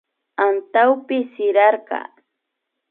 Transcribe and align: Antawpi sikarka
Antawpi 0.45 1.17
sikarka 1.33 1.99